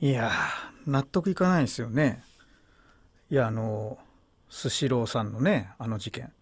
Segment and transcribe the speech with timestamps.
[0.00, 0.30] いや
[0.86, 2.22] 納得いかないですよね。
[3.30, 3.98] いやあの
[4.48, 6.32] スシローさんのねあの事件。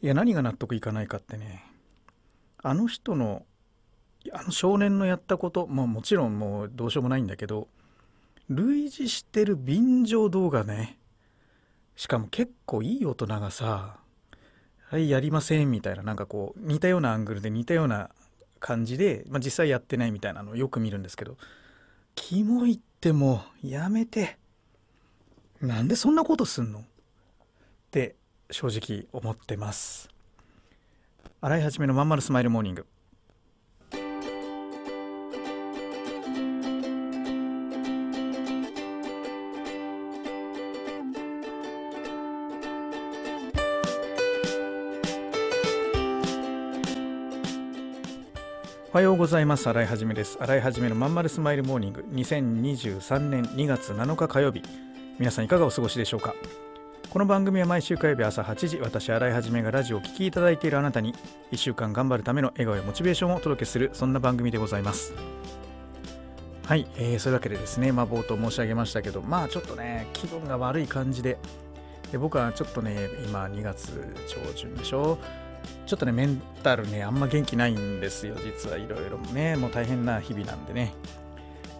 [0.00, 1.64] いや何が納得いかないかってね
[2.62, 3.44] あの人の
[4.32, 7.68] あの少年のやったことももちろんもうどうしようもないんだけど
[8.48, 10.98] 類似してる便乗動画ね
[11.96, 13.98] しかも結構いい大人がさ
[14.88, 18.10] 「はいやりません」みたいななんかこう似たようなアングルで似たような
[18.60, 21.36] 感じで、まあ、実際やってないみたいなのをよく見るんですけど
[22.20, 24.38] キモいってもうやめて。
[25.60, 26.80] なんでそんなことすんの？
[26.80, 26.82] っ
[27.92, 28.16] て
[28.50, 30.10] 正直思ってます。
[31.40, 32.86] 洗い始めのまんまるスマイルモーニング。
[48.90, 49.68] おはようございます。
[49.68, 50.38] 洗い始めです。
[50.40, 52.06] 洗い始めのまんまるスマイルモーニング。
[52.10, 54.62] 2023年2月7日火曜日。
[55.18, 56.34] 皆さんいかがお過ごしでしょうか。
[57.10, 61.14] この番組は毎週火曜日朝8時私洗い始めがラジオを聴きいただいているあなたに
[61.52, 65.12] 1週間頑張るための笑顔やモチベーションをお届けするそんな番組でございます。
[66.64, 71.36] はい、えー、そういうわけでですね、まあ、冒頭申し上げましたけどまあちょっとね気分が悪い感じで。
[72.10, 75.18] で僕はちょっとね今2月上旬でしょ？
[75.86, 80.92] ちょっとね、メンタルね、あんま元気ないんですよ、実はいろいろね、もう大変な日々なんでね。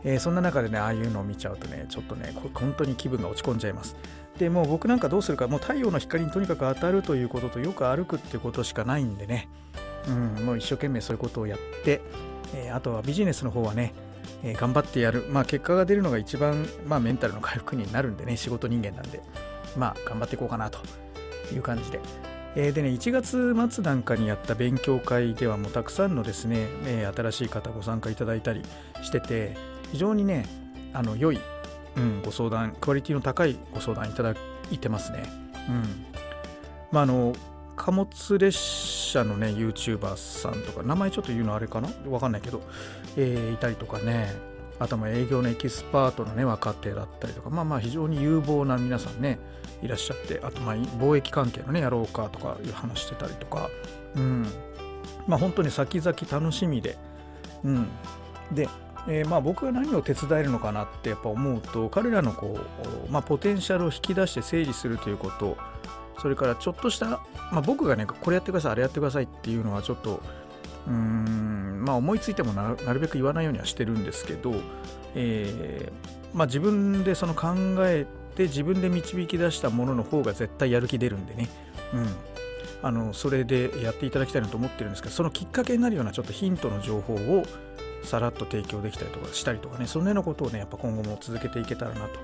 [0.05, 3.97] えー、そんな中でね、ああいうのを見ちゃうとね、ちょっとね、本当に気分が落ち込んじゃいます。
[4.39, 9.49] でもう僕なんかどうするか、もう太陽の光にとにかく当たるということと、よく歩くっていうことしかないんでね、
[10.07, 12.01] うん、もう一生懸命そういうことをやって、
[12.55, 13.93] えー、あとはビジネスの方はね、
[14.45, 19.21] えー、頑張ってやる、まあ、結果が出るのが一番、まあ、メンタルの回復になるんでね、仕事人間なんで、
[19.77, 20.79] まあ、頑張っていこうかなと
[21.53, 22.01] いう感じで。
[22.57, 28.63] えー、でね、1月末なんかにやった勉強会ではもうたくさんのですね、えー、新しい方ご参加いただいたり
[29.03, 29.57] してて、
[29.93, 30.47] 非常にね、
[30.93, 31.41] あの良い、
[31.97, 34.35] うん、ご相談、クオリティの高いご相談いただ
[34.71, 35.23] いてますね。
[35.69, 36.07] うん。
[36.91, 37.35] まあ、の、
[37.77, 41.89] 貨物列車のね、YouTuber さんとか、名前ちょっと言うのあれかな？
[42.09, 42.63] わかんないけど、
[43.17, 44.33] えー、いたりとかね、
[44.79, 49.39] あとも営業のエキスパートのね、若手だったりとか、まあまあ非常に有望な皆さんね、
[49.83, 53.69] いらっしゃってあとまあ貿易関係のねやろうかとかいう話してたりとか
[54.17, 54.47] うん。
[55.27, 56.97] まあ本当に先々楽しみで
[57.65, 57.89] うん。
[58.53, 58.69] で
[59.09, 62.59] え、まあ僕が何を手伝えるのかなってやっぱ思うと彼らのこ
[63.09, 65.57] う、まあ、ポテンシャルを引き出して整理するということ
[66.21, 70.21] それからちょっとした、まあ、僕がねこれやってくださいあれやってくださいっていうのはちょっと
[70.89, 74.55] うーんまあ思いついてもなるべく言わないようにはしてるんですけど、
[75.15, 78.07] えーまあ、自分でその考え
[78.37, 81.49] て自分で導き出したものの方が絶対やる気出るんでね、
[81.95, 82.07] うん、
[82.83, 87.45] あのそれでやっていただきたいなと思ってるんですけどそのきっかけになるようなちょっとヒントの情報を
[88.05, 92.21] さらっと提供できたりとかしたりとかねそんなようなことをねやっぱ今後も続けていけたらなと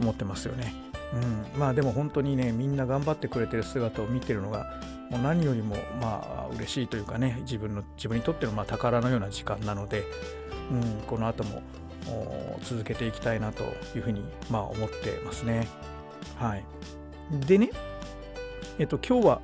[0.00, 0.74] 思ってますよね。
[1.14, 4.66] うん、まあでも本当にねみんな頑張ってくれてる姿を見てるのが
[5.10, 10.04] もう何よりもまあ嬉しいというかね自分の自分にとってのま宝のような時間なので、
[10.70, 11.62] うん、この後も
[12.62, 13.64] 続けていきたいなと
[13.94, 15.68] いうふうに、まあ、思ってますね。
[16.36, 16.64] はい、
[17.46, 17.70] でね、
[18.78, 19.40] えっと、今日は、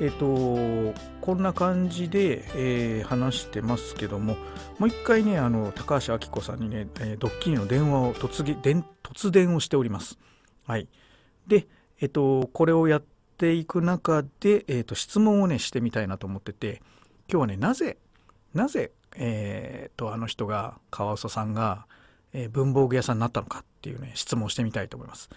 [0.00, 4.36] えっと、こんな感じで、えー、話してますけども、
[4.78, 8.56] もう一回ね、あの高橋明子さんにね、えー、ドッキリの電話を突撃
[9.02, 10.18] 突電をしております。
[10.70, 10.88] はい。
[11.46, 11.66] で、
[12.00, 13.04] えっと、これをやっ
[13.36, 16.82] ていく中で、えっと、質問をね、してみたいなと思ってて、
[17.30, 17.98] 今日はね、なぜ、
[18.54, 21.86] なぜえー、とあの人がカワウソさんが、
[22.32, 25.28] えー、文房具屋さんになったのかっていうね質問をしてみたいと思います。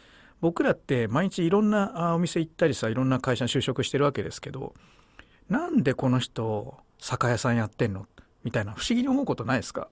[0.42, 4.76] 僕らって毎日いろんなお店行ったりさいろんな会社に就職してるわけですけど
[5.50, 8.06] なんでこの人酒屋さんやってんの？
[8.44, 9.90] みたいな不思議に思うことないですか？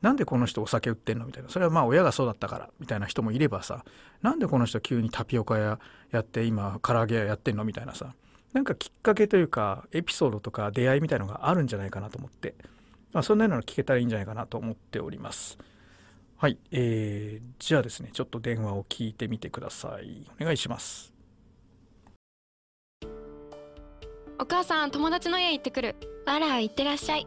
[0.00, 1.26] なんでこの人お酒売ってんの？
[1.26, 3.84] みたいなそれはまあ親がそうだったからみたいな人もいればさ
[4.22, 5.78] なんでこの人急にタピオカ屋
[6.10, 7.64] やって今唐揚げ屋やってんの？
[7.64, 8.14] みたいなさ
[8.52, 12.54] なんかきっかけというかエピソードとか出会いみたいのがあるんじゃないかなと思って
[13.12, 15.58] まあ、そんなようなの聞けたらいいんじゃないかなと思っております。
[16.36, 20.30] はい、えー、じゃあですね、ちょっと電話を聞いてみてください。
[20.40, 21.12] お願いします。
[24.38, 25.96] お母さん、友達の家行ってくる。
[26.24, 27.26] あら、行ってらっしゃい。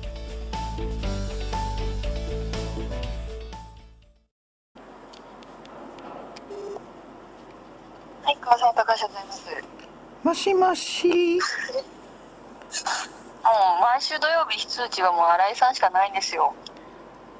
[10.31, 11.41] ももしもしう
[13.81, 16.53] 毎週土曜日非通知はもう新井さんしかないんですよ。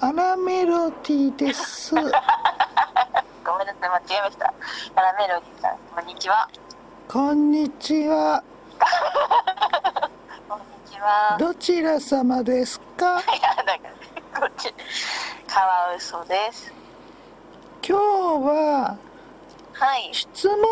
[0.02, 4.54] アラメロディです ごめんなさい、間違えました。
[4.96, 6.50] アラメロディさん、こんにちは。
[7.08, 8.44] こんにちは
[10.50, 11.38] こんにちは。
[11.40, 13.22] どちら様ですか？
[13.22, 13.80] いや、だか
[14.34, 14.74] ら、こっち。
[15.48, 16.74] カワウソです。
[17.88, 18.04] 今日
[18.46, 18.98] は
[19.74, 20.68] はい、質問が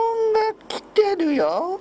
[0.68, 1.80] 来てるよ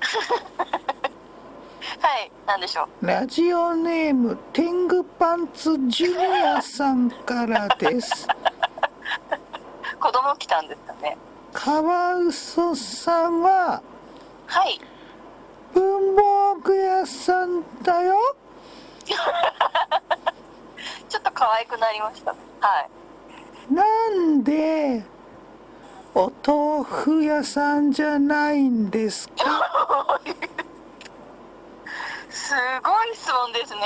[2.00, 3.06] はい、なんでしょう？
[3.06, 8.26] ラジオネーム天狗パンツジュニアさんからです
[10.00, 11.16] 子供来たんですかね。
[11.52, 13.82] カワウソさんは
[14.46, 14.80] はい。
[15.74, 18.16] 文房具屋さんだよ
[21.08, 22.38] ちょっと可愛くなりましたね。
[22.60, 22.90] はい。
[23.74, 25.04] なんで
[26.14, 29.34] お豆腐屋さんじゃないんですか？
[32.28, 33.80] すごい質問ですね。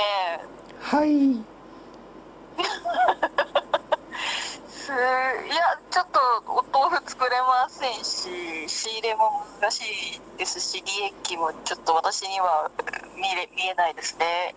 [0.81, 1.43] はい。
[4.67, 9.81] すいやちょっとお豆腐作れませんし仕入れも難し
[10.15, 12.69] いですし利益もちょっと私には
[13.15, 14.55] 見れ見えないですね。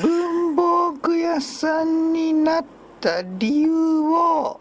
[0.00, 2.64] 文房具屋さんになっ
[3.00, 4.60] た理由を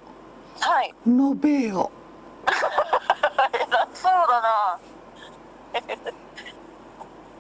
[0.64, 0.94] はい。
[1.06, 1.92] 述べよ。
[2.48, 2.54] 偉
[3.94, 4.80] そうだな。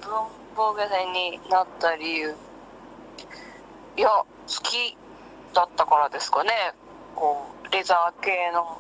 [0.02, 0.28] 文
[0.58, 2.36] 房具屋さんになった理由。
[3.96, 4.98] いや好き
[5.54, 6.52] だったからですかね。
[7.16, 8.78] こうレザー系の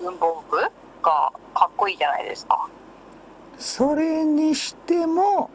[0.00, 0.58] 文房具
[1.02, 2.68] がかっこいいじゃないですか。
[3.58, 5.50] それにしても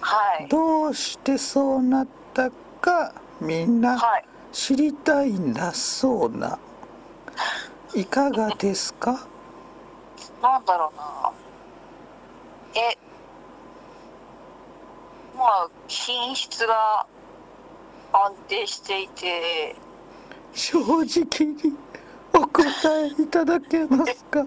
[0.00, 0.48] はい。
[0.48, 4.24] どうしてそうなったかみんなはい。
[4.50, 6.58] 知りたいんだそうな
[7.94, 9.26] いかがですか？
[10.42, 11.32] なんだろうな。
[12.74, 12.96] え、
[15.36, 17.06] まあ、品質が
[18.12, 19.74] 安定していて、
[20.52, 21.76] 正直に
[22.32, 22.64] お答
[23.04, 24.40] えいただけますか？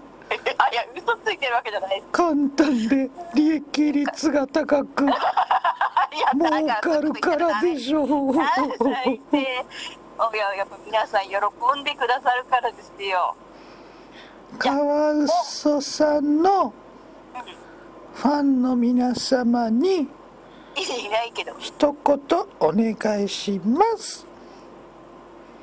[0.58, 2.02] あ、いや、嘘ついてるわけじゃない。
[2.12, 5.04] 簡単で利益率が高く
[6.32, 8.32] 儲かるからでしょう。
[10.32, 11.30] いや、やっぱ皆さん喜
[11.80, 13.36] んでくださるからですよ。
[14.58, 16.72] カワウソさんの
[18.14, 21.54] ファンの皆様にいないけど。
[21.58, 22.20] 一言
[22.60, 24.26] お願いします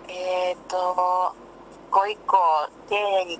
[0.07, 1.33] えっ、ー、と、
[1.71, 2.37] 一個一個
[2.89, 3.35] 丁寧に。
[3.35, 3.39] う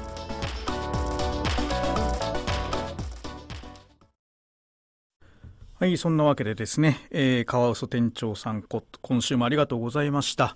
[5.81, 10.55] はいそんなわけでですね、えー、カワウソ店長さんこ今週もありがとうございました。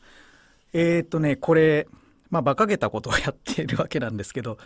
[0.72, 1.88] えっ、とねこれ
[2.30, 4.60] まあ馬鹿げたことをやっているわけなんですけど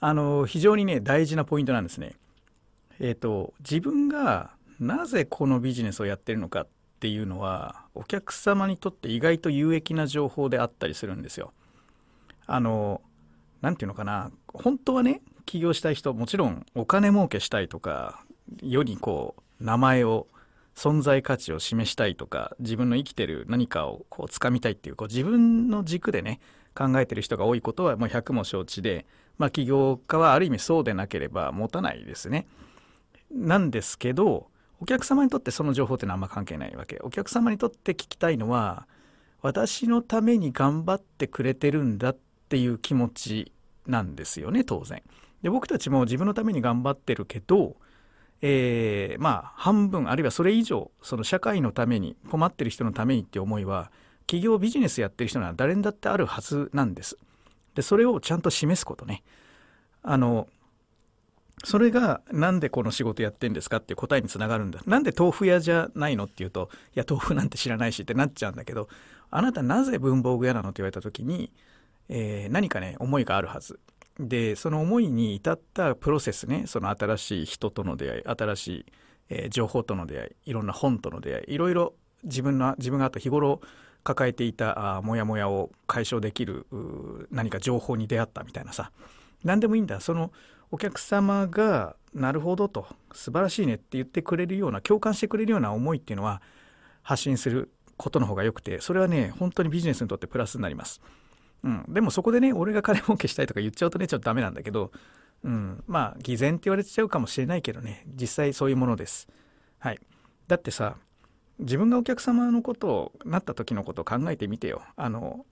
[0.00, 2.14] あの非常にね大事なポイントなんですね。
[3.00, 6.68] えっ、と自分がなぜこのビジネスをやってるのかっ
[7.00, 11.52] ていうのはお客様にとって意外と有益な情報であったりするんですよ。
[12.46, 13.02] あの
[13.60, 18.24] 何て言うのかな本当はね起業したい人もちろんお金儲けしたいとか
[18.62, 20.26] 世にこう名前を
[20.74, 26.40] 存在価値を示したいとか自分の生きてる何かをこう掴みたいっていうこう自分の軸でね
[26.74, 29.04] 考えてる人が多いことはもう100も承知で、
[29.38, 32.46] まあ、起業家はある意味そうでなければ持たないですね。
[33.32, 34.46] なんですけど
[34.80, 38.86] お客様にとってその情報ってのはあんま関係ないわけお客様にとって聞きたいのは
[39.42, 42.16] 私のために頑張ってくれてるんだっ
[42.48, 43.52] ていう気持ち
[43.86, 45.02] なんですよね当然
[45.42, 47.76] で僕たちも自分のために頑張ってるけど
[48.40, 53.90] えー、まあ半分あるいはそれ以上その社会のために困ってる人のためにって思いは
[54.26, 57.16] 企業ビジネスやってる人なら誰にだってあるはずなんです。
[57.74, 59.22] でそれをちゃんと示すことね。
[60.02, 60.48] あの
[61.64, 64.80] それがなんでこの仕事やってんですかっていう答えにつながるんだ。
[64.86, 68.88] なんで豆腐屋じゃないのっていうといや豆腐なんて知らないしってなっちゃうんだけど
[69.30, 71.52] あなたなぜ文房具屋なのって言われた時に、
[72.08, 73.80] えー、何かね思いがあるはず。
[74.18, 78.86] でその思いに至ったプロセスねその新しい人との出会い新しい、
[79.30, 81.94] えー、情報との出会いいろんな本との出会いいろいろ
[82.24, 83.60] 自分の自分があと日頃
[84.02, 86.66] 抱えていたあモヤモヤを解消できる
[87.30, 88.90] 何か情報に出会ったみたいなさ
[89.44, 90.32] 何でもいいんだその
[90.70, 96.42] お客様がなるほどと素晴らしいねって言ってくれるような共感してくれるような思いっていうのは
[97.02, 101.00] 発信することの方がよくてそれはね本当にビジネスにとってプラスになります。
[101.64, 104.92] うん、でもそこでね俺が金儲けしたいとか言っちゃうとねちょっとダメなんだけど、
[105.44, 108.04] うん、まあ偽善って言われちゃうかもしれないけどね。
[108.14, 109.28] 実際そういうものです。
[109.78, 110.00] はい、
[110.46, 110.96] だってさ
[111.58, 114.82] 自分がお客様のことをなった時のことを考えてみてよ。
[114.96, 115.44] あの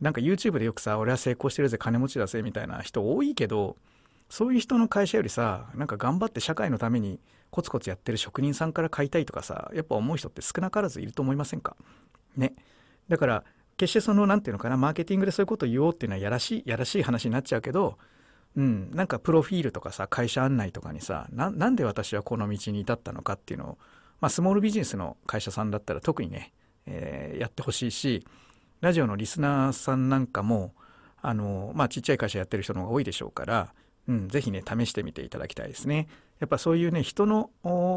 [0.00, 3.76] なんか YouTube でよくさ俺は成功してるぜ金持ちだぜみたいな人多いけど
[4.28, 7.20] そういう人の会社よりさなんか頑張って社会のために
[7.50, 11.76] コツコツやってる職人さんから買いたいとかさやっぱ思う人って少なからずいると思いませんか？
[12.36, 12.54] ね。
[13.08, 13.44] だから
[13.80, 17.98] 決してその何て言うのかなマーケティングでそういうことを言おうっていうのはやらしいやらしい話になっちゃうけど
[18.56, 23.78] うん、なんかプロフィールとかさ会社案内とかにさなんで私はこの道に至ったのかっていうのを、
[24.20, 26.52] まあ、スモールビジネスの会社さんだったら特にね、
[26.86, 28.26] えー、やってほしいし
[28.80, 30.74] ラジオのリスナーさんなんかも
[31.22, 33.72] あの、まあ、ちっちゃい会社やってる人の方が多いでしょうから、
[34.08, 36.08] うん、ぜひね試してみていただきたいですね。
[36.40, 37.50] やっぱそういうね人の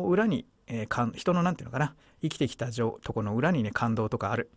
[0.08, 4.52] 裏に、えー、人の何て言うのかな生きてきたとこの裏にね感動とかある。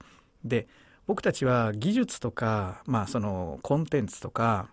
[0.44, 0.66] で
[1.06, 4.68] 僕たちは技術とか、まあ、そのコンテンツとか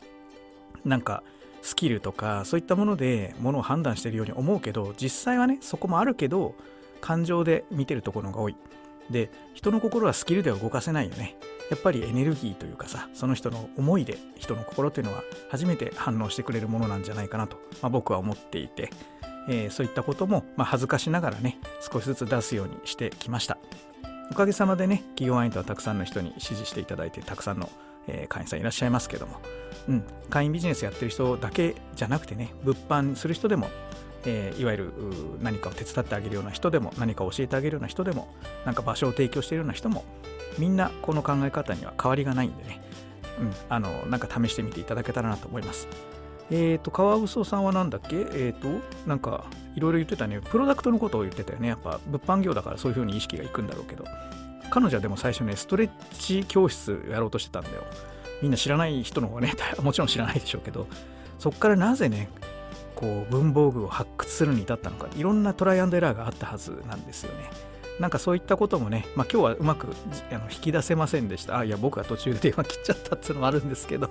[0.84, 1.24] なんか
[1.62, 6.56] スキルとかそういったものでものを判断してるように思うけど実際はねそこもあるけど
[7.02, 8.56] 感情で見てるところが多い。
[9.10, 11.36] で人の心はスキルでは動かせないよね。
[11.70, 18.90] やっぱりエネルギーというかさその人の思いで人の心というのは初めて反応してくれるものなんじゃないかなと、まあ、僕は思っていて、
[19.50, 23.58] えー、そういったことも、まあ、恥ずかしながらね少しずつ出すようにしてきました。
[24.32, 27.70] おかげさまでね企業アインとはたくさんの人に支持していただいてたくさんの、
[28.08, 29.40] えー、会員さんいらっしゃいますけども、
[29.90, 33.70] うん、会員ビジネスやってる人だけじゃなくてね物販する人でも、
[34.26, 34.94] えー、いわゆる
[35.42, 38.34] 何かを手伝ってあげるような人でも何か教えてあげるような人でも
[38.66, 40.04] なんか場所を提供しているような人も
[40.58, 42.82] みんなこの考え方には変わりがないんでね、
[43.40, 45.88] うん、あのなんか試してみていただけたらなと思います。
[46.52, 48.16] えっ、ー、と、カワウソさんはなんだっけ？
[48.16, 48.68] えっ、ー、と、
[49.08, 49.46] なんか、
[49.76, 50.40] いろいろ言ってたね。
[50.40, 51.68] プロダクトのことを言ってたよね。
[51.70, 54.06] やっぱ、物販業だからそういう風に意識がいくんだろうけど。
[54.70, 57.84] 彼女はでも最初ね、ストレッチ教室やろうとしてたんだよ。
[58.42, 60.88] みんな知らない人の方がね、 もちろん知らないでしょうけど、
[61.38, 62.28] そっからなぜね、
[62.96, 67.50] こう、文房具を発掘するに至ったのか、いろんなトライアンドエラーがあったはずなんですよね。
[68.00, 69.88] なんかそういったこともね、まあ、今日はうまく
[70.32, 71.60] あの引き出せませんでした。
[71.60, 74.10] あ、いや、僕は途中で電話切っちゃったっていうのもあるんですけど、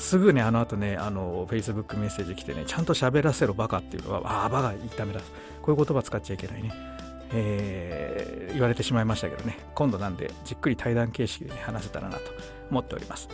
[0.00, 5.20] すぐね、あの後ね、あの、Facebook メッセージ来てね、ちゃんと喋らせろ、バカっていうのは、ああ、バカ言っためだ。
[5.62, 6.72] こういう言葉使っちゃいけないね。
[7.32, 12.22] えー、言われてしまいましたけどね、今度なんで、じっくり対談形式で、ね、話せたらなと
[12.70, 13.28] 思っております。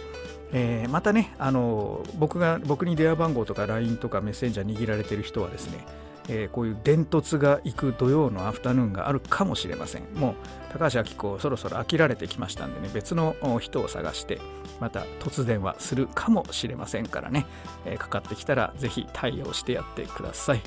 [0.52, 5.84] えー、またね、あの僕が僕に電話番号とか LINE とかメッセンジャー握られてる人はですね、
[6.28, 10.02] えー、こういう伝突が行く土曜のアフタヌーンがあるかもしれません。
[10.14, 10.34] もう
[10.72, 14.40] 高橋明子そろそろ飽きられてきましたんでね、別の人を探して、
[14.80, 17.46] また突然はするかもしれませんからね、
[17.84, 20.62] えー、かかってきたらぜひ対応してやってください。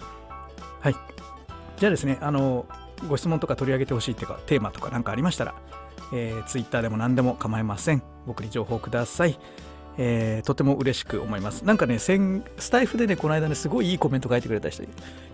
[0.79, 0.95] はい。
[1.77, 2.65] じゃあですね、あの、
[3.07, 5.55] ご質問とか取り上げてほしいっていうか、テーマとか何かありましたら、
[6.13, 8.03] えー、Twitter でも何でも構いません。
[8.25, 9.39] 僕に情報ください。
[10.01, 11.65] えー、とても嬉しく思います。
[11.65, 12.07] なんかね、ス
[12.71, 14.87] タイフでね、この間ね、すごいいいコメント書いてくれた人い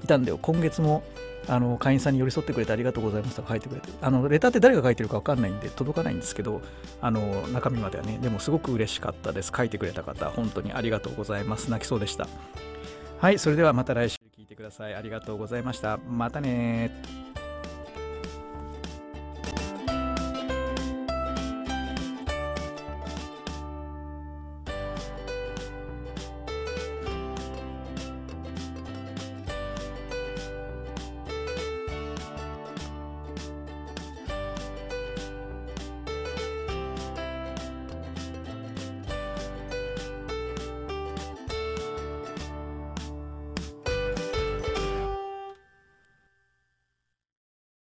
[0.07, 0.39] たんだよ。
[0.41, 1.03] 今月も
[1.47, 6.61] あの会員さんに寄り添ってくれてありがとうございますと書いてくれて、あのレターって誰が書いてるか分かんないんで届かないんですけど、
[6.99, 9.51] あの中身まではね、でもすごく嬉しかったです。
[9.55, 11.69] 書いてくれた方、本当にありがとうございます。
[11.69, 12.27] 泣きそうでした。
[13.19, 14.95] はい、それではまた来週聞いてください。
[14.95, 15.99] ありがとうございました。
[16.09, 17.24] またね